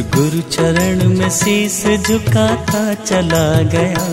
[0.00, 4.04] सदगुरु चरण में शीस झुकाता चला गया।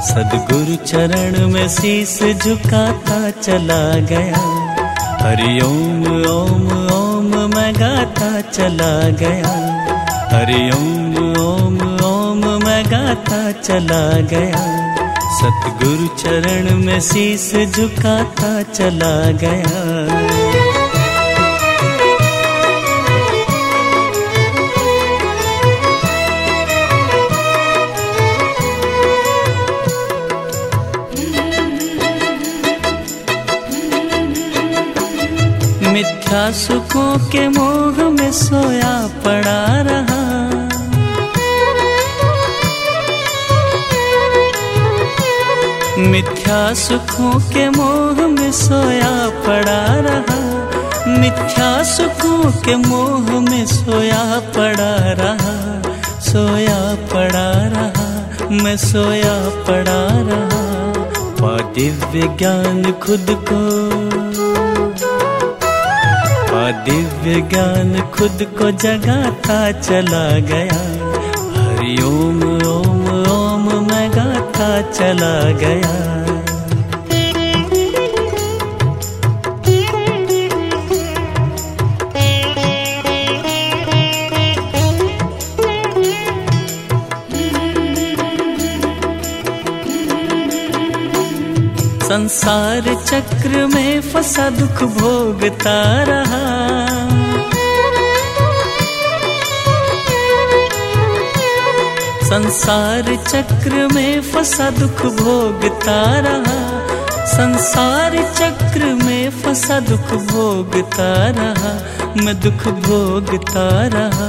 [0.00, 4.42] सदगुरु चरण में शीस झुकाता चला गया।
[5.22, 9.50] हरि ओम ओम ओम मैं गाता चला गया।
[10.36, 14.64] हरि ओम ओम ओम मैं गाता चला गया।
[15.40, 20.25] सतगुरु चरण में शीस झुकाता चला गया।
[36.52, 40.26] सुखों के मोह में सोया पड़ा रहा।
[45.98, 50.56] मिथ्या सुखों के मोह में सोया पड़ा रहा।
[51.06, 55.82] मिथ्या सुखों के मोह में सोया पड़ा रहा।
[56.20, 60.66] सोया पड़ा रहा, मैं सोया पड़ा रहा।
[61.40, 64.25] पा दिव्य ज्ञान खुद को
[66.56, 70.80] दिव्य ज्ञान खुद को जगाता चला गया।
[71.56, 76.15] हरिओम ओम ओम मैं गाता चला गया।
[92.08, 96.42] संसार चक्र में फंसा दुख भोगता रहा।
[102.22, 106.86] संसार चक्र में फंसा दुख भोगता रहा।
[107.26, 111.72] संसार चक्र में फंसा दुख भोगता रहा।
[112.24, 114.28] मैं दुख भोगता रहा,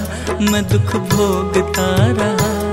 [0.51, 2.67] मैं दुख भोगता रहा।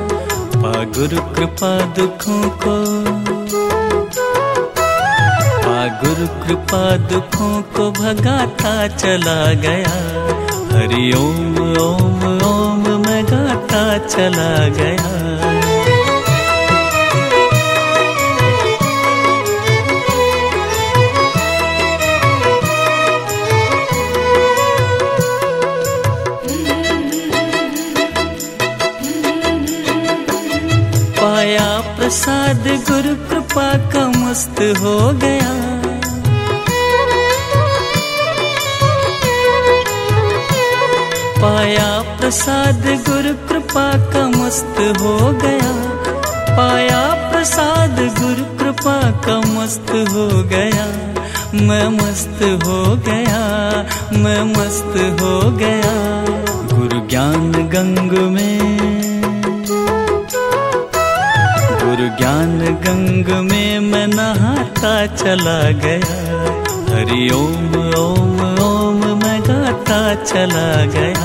[0.62, 3.44] पा गुरु कृपा दुखों को
[6.05, 9.93] गुरु कृपा दुखों को भगाता चला गया।
[10.73, 15.13] हरि ओम ओम ओम, मैं गाता, चला गया।
[31.21, 35.64] पाया प्रसाद, गुरु कृपा का मस्त हो गया।
[41.44, 41.88] पाया
[42.19, 45.72] प्रसाद, गुरु कृपा का मस्त हो गया।
[46.56, 47.00] पाया
[47.32, 48.94] प्रसाद, गुरु कृपा
[49.27, 50.87] का मस्त हो गया।
[51.66, 52.78] मैं मस्त हो
[53.09, 53.43] गया,
[54.19, 55.93] मैं मस्त हो गया।
[56.72, 58.59] गुरु ज्ञान गंग में,
[61.82, 66.16] गुरु ज्ञान गंग में मैं नहाता चला गया।
[66.88, 68.24] हरि ओम ओम
[70.15, 71.23] चला गया।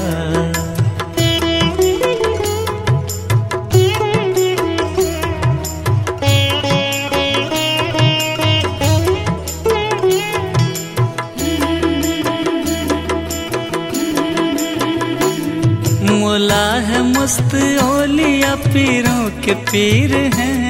[16.19, 20.67] मोला है मस्त ओलिया पीरों के पीर हैं।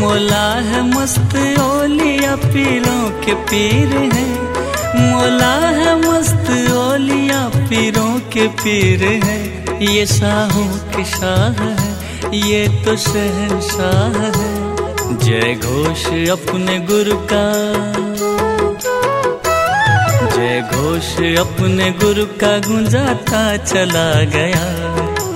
[0.00, 1.87] मोला है मस्त ओलिया
[2.36, 4.48] पीरों के पीर हैं।
[5.12, 11.92] मोला है मस्त ओलिया पीरों के पीर हैं। ये शाहों के शाह है,
[12.34, 14.68] ये तो शहनशाह है।
[15.18, 17.44] जय घोष अपने गुरु का।
[20.36, 24.64] जय घोष अपने गुरु का गुंजाता चला गया।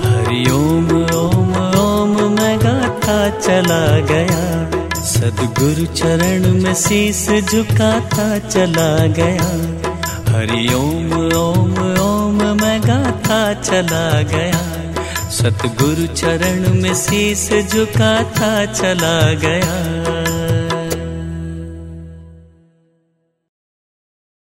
[0.03, 4.72] हरि ओम ओम ओम, मैं गाता चला गया।
[5.03, 9.47] सदगुरु चरण में शीस झुकाता चला गया।
[10.33, 14.61] हरि ओम ओम ओम मैं गाता चला गया।
[15.29, 20.12] सतगुरु चरण में शीस झुकाता चला गया।